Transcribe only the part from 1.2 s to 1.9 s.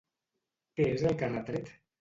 que ha retret?